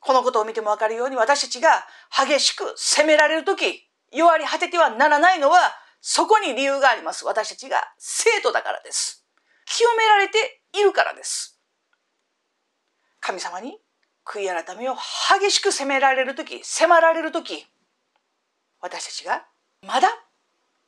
[0.00, 5.58] このことを見てもわかるように私たちが激しく責められるとき、弱り果ててはならないのは
[6.00, 7.24] そこに理由があります。
[7.24, 9.26] 私たちが生徒だからです。
[9.66, 11.60] 清められているからです。
[13.20, 13.78] 神様に
[14.24, 14.94] 悔い改めを
[15.40, 17.66] 激しく責められる時迫られる時
[18.80, 19.46] 私たちが
[19.86, 20.08] まだ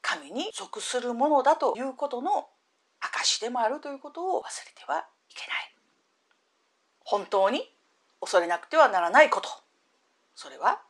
[0.02, 2.48] 神に属するものだということの
[3.00, 5.74] 証でもあるということを忘れてはいけない。
[7.00, 7.72] 本当に
[8.20, 9.48] 恐れなくてはならないこと。
[10.34, 10.80] それは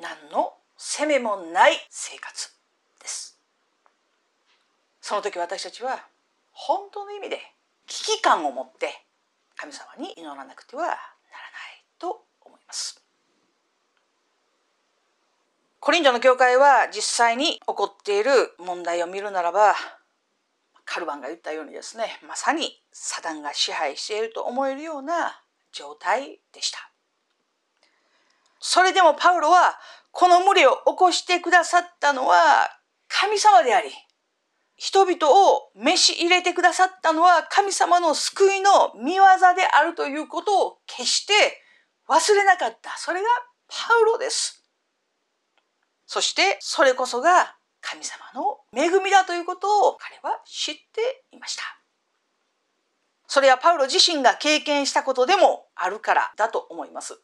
[0.00, 2.60] 何の責めもない生活。
[3.00, 3.38] です
[5.00, 6.06] その時私たちは
[6.52, 7.38] 本当の意味で
[7.86, 9.04] 危機感を持って
[9.56, 10.98] 神様に祈らなくてはならない
[11.98, 13.02] と思います
[15.80, 19.74] コリントの教会は実際に起こっている問題を見るならば
[20.90, 25.40] カルバンが言ったようにですねまさにサダンが支配していると思えるような
[25.72, 26.90] 状態でした
[28.58, 29.78] それでもパウロは
[30.10, 32.36] この無理を起こしてくださったのは
[33.10, 33.90] 神様であり、
[34.76, 39.24] 人々を召し入れてくださったのは神様の救いの見業
[39.56, 41.32] であるということを決して
[42.08, 42.96] 忘れなかった。
[42.96, 43.28] それが
[43.68, 44.64] パウロです。
[46.06, 51.62] そしてそれこそが神様の恵みだということを彼は知っていました。
[53.26, 57.20] それはパウロ自身が経験したことでもあるからだと思います。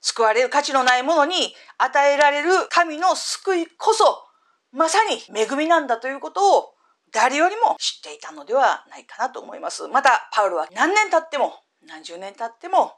[0.00, 4.26] 救われる価値のないものに与えられる神の救いこそ
[4.72, 6.74] まさに恵みなんだということを
[7.12, 9.88] 誰よりも知っていたのではないかなと思います。
[9.88, 11.54] また、パウロは何年経っても
[11.86, 12.92] 何十年経っても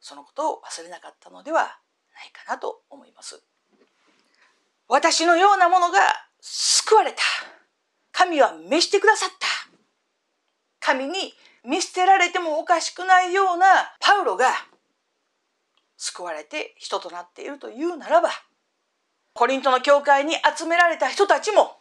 [0.00, 3.42] そのことを忘れなかったのではないかなと思います。
[4.92, 6.00] 私のようなものが
[6.40, 7.18] 救われた。
[8.10, 9.46] 神は召してくださった。
[10.80, 11.32] 神に
[11.64, 13.66] 見捨てられてもおかしくないような
[14.00, 14.46] パウロが
[15.96, 18.30] 救われて人となっているというならば
[19.34, 21.76] コリントの教会に集められた人たちも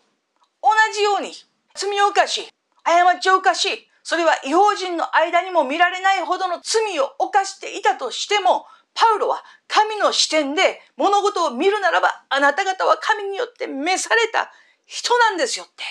[0.61, 1.31] 同じように
[1.73, 2.49] 罪を犯し
[2.83, 14.51] 過ちを犯しそれは違法人の間にも見られないほどの罪を犯していたとしてもパウロは神の視点で物事を見るならば、あなた方は神によって召された
[14.85, 15.83] 人なんですよって。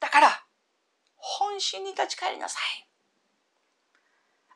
[0.00, 0.44] だから、
[1.16, 2.88] 本心に立ち返りなさい。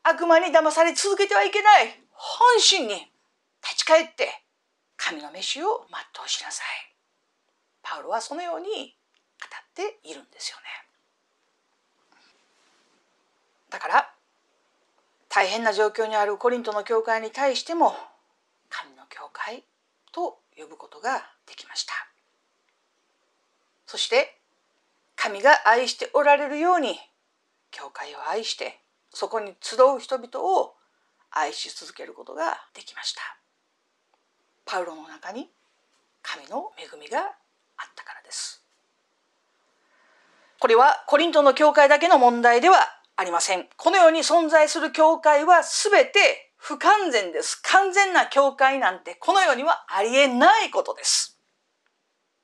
[0.03, 2.03] 悪魔に騙され続けてはいけない。
[2.11, 2.95] 本心に
[3.63, 4.43] 立ち返って、
[4.97, 6.95] 神の飯を全うしなさい。
[7.83, 10.65] パウロはそのように語っているんですよね。
[13.71, 14.15] だから
[15.29, 17.95] 大変な状況にあるコリントの教会に対しても
[18.69, 19.65] 神の教会
[20.13, 21.93] と呼ぶことができました。
[23.87, 24.39] そして
[25.17, 26.99] 神が愛しておられるように
[27.71, 28.79] 教会を愛して
[29.11, 30.75] そこに集う人々を
[31.31, 33.21] 愛し続けることができました。
[34.65, 35.49] パウロの中に
[36.23, 37.27] 神の恵みがあっ
[37.95, 38.63] たからです。
[40.61, 43.67] これはコリントの教会だけの問題ではありません。
[43.77, 47.61] このように存在する教会は全て不完全です。
[47.65, 51.37] 完全な教会なんてこの世にはありえないことです。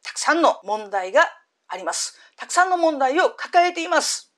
[0.03, 1.23] たくさんの問題が
[1.69, 2.19] あります。
[2.37, 4.33] たくさんの問題を抱えています。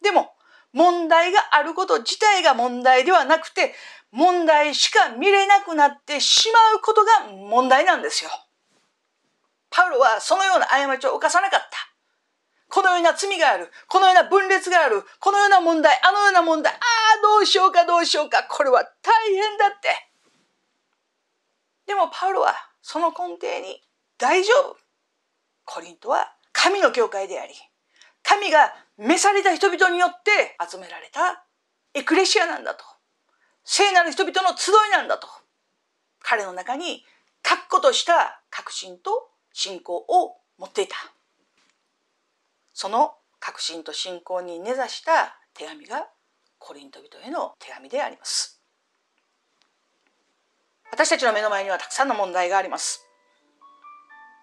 [0.00, 0.30] でも、
[0.72, 3.74] 問題があること自体が問題ではなくて、
[4.12, 8.30] 問題しか見れなくなってしまうことが問題なんですよ。
[9.68, 11.93] パウロはそのような過ちを犯さなかった。
[12.68, 13.70] このような罪がある。
[13.88, 15.04] このような分裂がある。
[15.20, 16.72] このような問題、あのような問題。
[16.72, 16.80] ああ、
[17.22, 18.44] どうしようかどうしようか。
[18.44, 20.10] これは大変だって。
[21.86, 23.82] でもパウロはその根底に
[24.18, 24.76] 大丈夫。
[25.64, 27.54] コリントは神の教会であり、
[28.22, 31.44] 神が召された人々によって集められた
[31.94, 32.84] エクレシアなんだと。
[33.64, 35.26] 聖なる人々の集いなんだと。
[36.20, 37.04] 彼の中に
[37.42, 40.96] 確固とした確信と信仰を持っていた。
[42.74, 46.08] その確信と信仰に根ざした手紙が
[46.58, 48.60] コリント人への手紙であります。
[50.90, 53.08] 私たちの目の前にはたくさんの問題があります。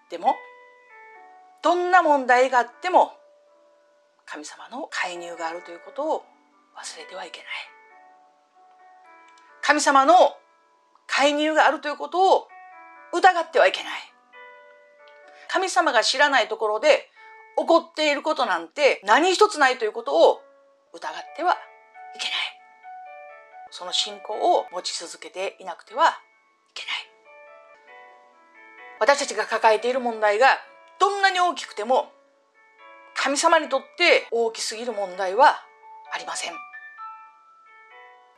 [0.09, 0.35] でも
[1.61, 3.11] どんな問題があっても
[4.25, 6.23] 神様の介入があるということを
[6.77, 7.47] 忘れてはいけない。
[9.61, 10.13] 神様の
[11.05, 12.47] 介入があるということを
[13.13, 13.91] 疑ってはいけない。
[15.49, 17.10] 神様が知らないところで
[17.57, 20.41] 起こっていることなんて何一つないということを
[20.93, 22.61] 疑ってはいけない。
[23.69, 27.11] その信仰を持ち続けていなくてはいけない。
[28.99, 30.47] 私たちが抱えている問題が
[30.99, 32.11] どんなに大きくても
[33.15, 35.63] 神様にとって大きすぎる問題は
[36.13, 36.53] ありません。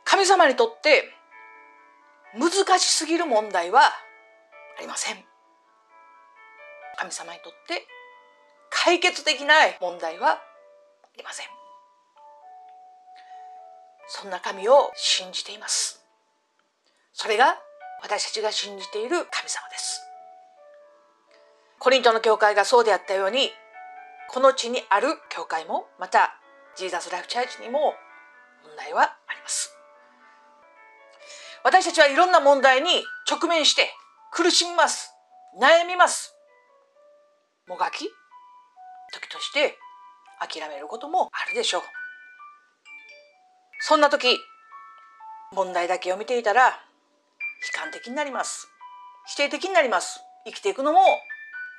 [0.04, 1.04] 神様にとって
[2.34, 5.24] 難しすぎる問題はありません。
[6.96, 7.86] 神様にとって
[8.84, 10.38] 解決できない問題はあ
[11.16, 11.46] りません。
[14.06, 16.04] そんな神を信じています。
[17.14, 17.56] それが
[18.02, 20.02] 私たちが信じている神様です。
[21.78, 23.52] コリントの教会がそうであったように
[24.28, 26.38] この地にある教会もまた
[26.76, 27.94] ジーザスライフチャーチにも
[28.66, 29.74] 問題はあります。
[31.64, 32.90] 私たちはいろんな問題に
[33.30, 33.88] 直面して
[34.30, 35.14] 苦しみます。
[35.58, 36.36] 悩みます。
[37.66, 38.10] もがき
[39.14, 39.78] 時として
[40.40, 41.82] 諦めることもあるでしょう。
[43.80, 44.38] そんな時
[45.52, 46.72] 問題だけを見ていたら悲
[47.72, 48.68] 観的になります。
[49.26, 50.20] 否定的になります。
[50.46, 51.00] 生きていくのも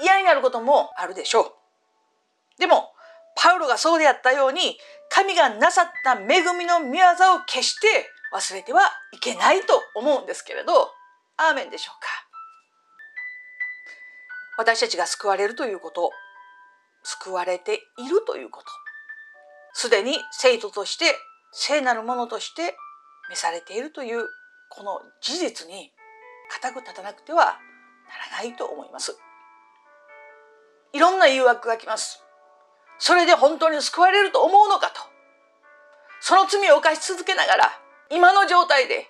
[0.01, 1.53] 嫌になることもあるでしょう。
[2.59, 2.91] でも
[3.35, 4.77] パウロがそうであったように
[5.09, 7.87] 神がなさった恵みの御業を決して
[8.33, 8.81] 忘れては
[9.13, 10.89] いけないと思うんですけれど
[11.37, 12.07] アーメンでしょうか。
[14.57, 16.11] 私たちが救われるということ
[17.05, 18.67] 救われているということ。
[19.73, 21.15] すでに生徒として
[21.51, 22.75] 聖なるものとして
[23.29, 24.27] 召されているという
[24.69, 25.91] この事実に
[26.49, 29.17] 固く立たなくてはならないと思います。
[30.93, 32.23] いろんな誘惑が来ます。
[32.97, 35.01] それで本当に救われると思うのかと。
[36.21, 37.79] その罪を犯し続けながら
[38.09, 39.07] 今の状態で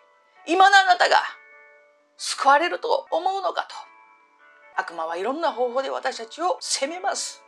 [0.48, 1.18] 今のあなたが
[2.18, 3.76] 救われると思うのかと。
[4.78, 7.45] 悪魔はいろんな方法で私たちを責めます。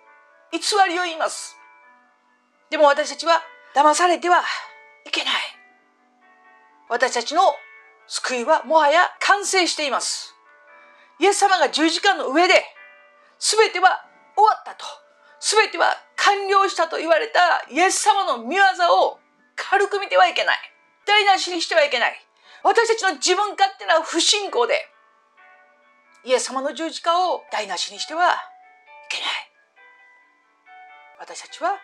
[0.52, 1.56] 偽りを言います。
[2.70, 3.42] でも私たちは
[3.76, 4.44] 騙されては
[5.06, 5.34] いけない。
[6.90, 7.42] 私たちの
[8.08, 10.36] 救いはもはや完成しています。
[11.20, 12.54] イエス様が十字架の上で
[13.40, 14.86] 全ては終わったと。
[15.40, 18.62] 全ては完了したと言われたイエス様の御業
[19.04, 19.20] を
[19.56, 20.58] 軽く見てはいけない。
[21.06, 22.28] 台無しにしてはいけない。
[22.64, 24.90] 私たちの自分勝手な不信仰で
[26.26, 28.36] イエス様の十字架を台無しにしては。
[31.20, 31.78] 私たちは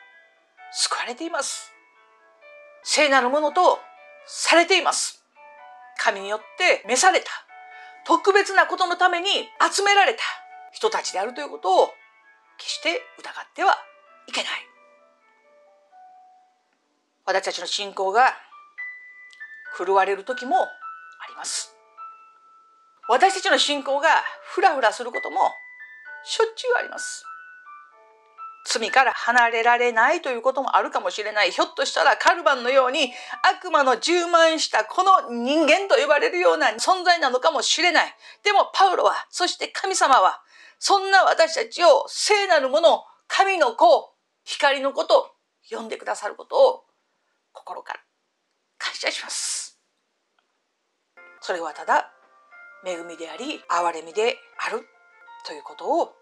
[0.71, 1.73] 救われています。
[2.83, 3.79] 聖なるものと
[4.25, 5.23] されています。
[5.97, 7.25] 神によって召された。
[8.05, 9.27] 特別なことのために
[9.71, 10.19] 集められた。
[10.71, 11.93] 人たちであるということを
[12.57, 13.77] 決して疑っては
[14.27, 14.51] いけない。
[17.25, 18.33] 私たちの信仰が
[19.77, 20.67] 狂われる時もあ
[21.29, 21.75] ります。
[23.07, 24.09] 私たちの信仰が
[24.53, 25.39] フラフラすることも
[26.23, 27.25] しょっちゅうあります。
[28.65, 31.51] 罪から離れられないということもあるかもしれない。
[31.51, 33.11] ひょっとしたらカルバンのように
[33.43, 38.15] 悪魔の充満したこの人間と呼ばれるような存在なのかもしれない。
[38.43, 40.41] でもパウロは、そして神様は、
[40.79, 45.35] そんな私たちを聖なるもの、神の子、光の子と
[45.69, 46.83] 呼んでくださることを
[47.51, 47.99] 心から
[48.77, 49.79] 感謝します。
[51.41, 52.11] それはただ
[52.85, 54.85] 恵みであり、憐れみである
[55.45, 56.13] ということを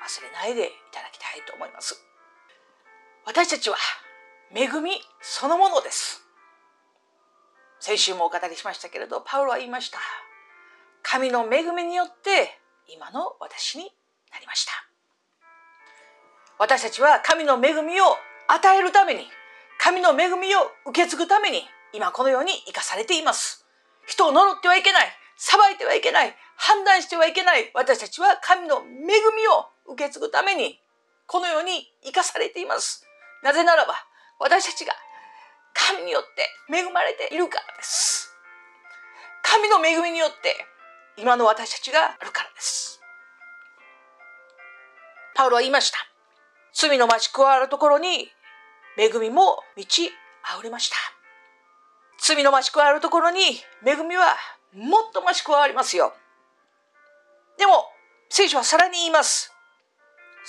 [0.00, 2.02] 忘れないでいただきたいと思います。
[3.26, 3.76] 私たちは
[4.54, 6.24] 恵みそのものです。
[7.78, 9.98] 先週もお語りしましたけれど、パウロは言いました。
[11.02, 13.84] 神の恵みによって今の私に
[14.32, 14.72] なりました。
[16.58, 18.04] 私たちは神の恵みを
[18.48, 19.26] 与えるために、
[19.78, 21.62] 神の恵みを受け継ぐために、
[21.94, 23.64] 今このように生かされています。
[24.06, 25.08] 人を呪ってはいけない。
[25.36, 26.36] 裁いてはいけない。
[26.56, 27.70] 判断してはいけない。
[27.72, 28.82] 私たちは神の恵
[29.34, 30.78] みを受け継ぐために
[31.26, 33.06] このように生かされています。
[33.42, 33.94] なぜならば
[34.38, 34.92] 私たちが
[35.74, 38.32] 神によって恵まれているからです。
[39.42, 40.66] 神の恵みによって
[41.16, 43.00] 今の私たちがあるからです。
[45.34, 45.98] パウロは言いました。
[46.72, 48.28] 罪の増し加わるところに
[48.96, 50.96] 恵みも満ち溢れました。
[52.18, 53.40] 罪の増し加わるところに
[53.84, 54.36] 恵みは
[54.74, 56.12] もっと増し加わりますよ。
[57.58, 57.84] でも
[58.28, 59.52] 聖書はさらに言います。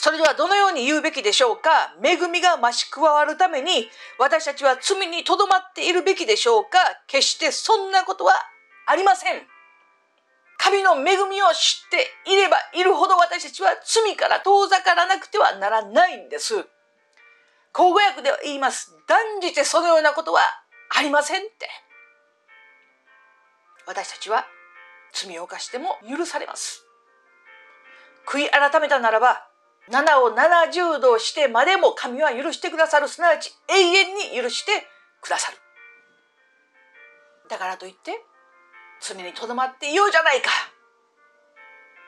[0.01, 1.93] それではどのように言うべきでしょうか？
[2.03, 3.87] 恵みが増し加わるために
[4.17, 6.79] 私たちは罪にとどまっているべきでしょうか？
[7.05, 8.33] 決してそんなことは
[8.87, 9.43] ありません。
[10.57, 16.65] 神の恵みを知っていればいるほど私たちは罪から遠ざからなくてはならないんです。
[17.71, 18.97] 口語訳では言います。
[19.07, 20.41] 断じてそのようなことは
[20.97, 21.69] ありませんって。
[23.85, 24.47] 私たちは
[25.13, 26.87] 罪を犯しても許されます。
[28.27, 29.47] 悔い改めたならば
[29.89, 34.71] 7を70度してまでも神は許してくださるすなわち永遠に許して
[35.21, 35.57] くださる。
[37.49, 38.21] だからといって
[39.01, 40.49] 罪にとどまっていようじゃないか。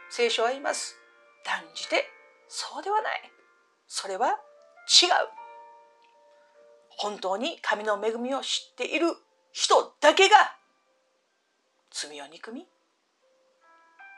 [0.10, 0.96] 聖書は言います。
[1.44, 2.06] 断じて
[2.48, 3.32] そうではない。
[3.88, 4.38] それは違う。
[6.98, 9.08] 本当に神の恵みを知っている
[9.52, 10.36] 人だけが
[11.92, 12.66] 罪を憎み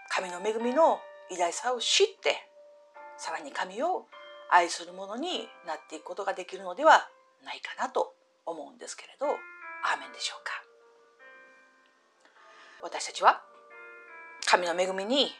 [0.10, 1.00] 神の恵みの
[1.30, 2.50] 偉大さを知って
[3.18, 4.08] さらに神を
[4.50, 7.10] 愛するものになっていくことができるのでは
[7.44, 8.14] ないかなと
[8.46, 9.34] 思うんですけれどアー
[10.00, 10.52] メンでしょうか。
[12.82, 13.42] 私たちは
[14.46, 15.32] 神の恵みに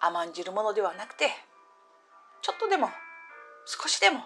[0.00, 1.28] 甘んじるものではなくて
[2.40, 2.88] ちょっとでも
[3.66, 4.20] 少しでも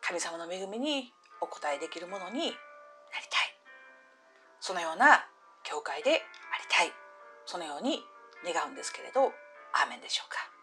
[0.00, 2.54] 神様の恵みにお応えできるものになりたい。
[4.60, 5.26] そのような
[5.62, 6.20] 教会であり
[6.68, 6.92] たい。
[7.46, 8.02] そのように
[8.44, 9.32] 願うんですけれど
[9.72, 10.59] アーメンでしょうか。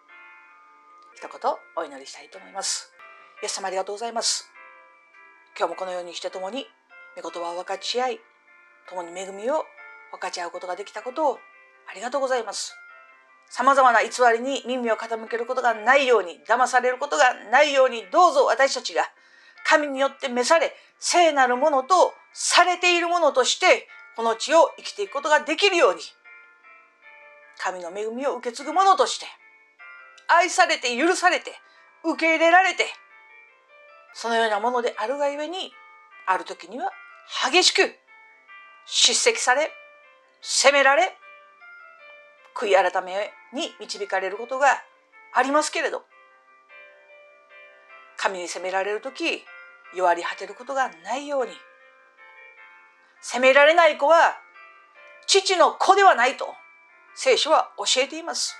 [1.17, 2.91] 一言お祈りしたいと思います。
[3.41, 4.51] イエス様ありがとうございます。
[5.57, 6.67] 今日もこのようにして共に
[7.19, 8.19] 御言葉を分かち合い、
[8.87, 9.65] 共に恵みを
[10.11, 11.39] 分かち合うことができたことを
[11.89, 12.75] ありがとうございます。
[13.49, 19.01] 様々な偽りに耳を傾けることがないように、騙されることがないように、どうぞ私たちが
[19.65, 26.01] 神によって召され、聖なるものとされているものとして、この地を生きていくことができるように、
[27.57, 29.25] 神の恵みを受け継ぐものとして、
[30.27, 31.51] 愛されて許されて
[32.03, 32.85] 受け入れられて
[34.13, 35.71] そのようなものであるがゆえに
[36.25, 36.91] ある時には
[37.51, 37.93] 激しく
[38.85, 39.71] 叱責され
[40.41, 41.15] 責められ
[42.55, 44.67] 悔い改めに導かれることが
[45.33, 46.03] ありますけれど
[48.17, 49.43] 神に責められる時
[49.95, 51.51] 弱り果てることがないように
[53.21, 54.37] 責められない子は
[55.27, 56.47] 父の子ではないと
[57.15, 58.55] 聖書は教えています。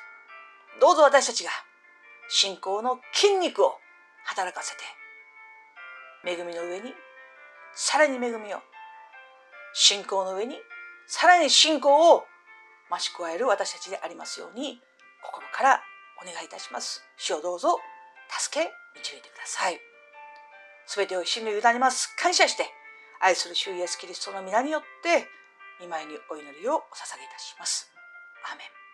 [0.80, 1.50] どうぞ私たちが
[2.30, 3.74] 信仰の筋肉を
[4.26, 4.84] 働かせて
[6.26, 6.94] 恵みの上に
[7.74, 8.60] さらに恵みを
[9.74, 10.56] 信仰の上に
[11.08, 12.24] さらに信仰を
[12.90, 14.80] 増し加える私たちでありますように
[15.24, 15.82] 心から
[16.22, 17.04] お願いいたします。
[17.18, 17.80] 主をどうぞ
[18.30, 19.80] 助け導いてください。
[20.86, 22.16] すべてを一緒に委ねます。
[22.18, 22.66] 感謝して
[23.20, 25.28] 愛する主イエスキリストの皆によって
[25.82, 27.92] 見舞いにお祈りをお捧げいたします。
[28.52, 28.87] アーメン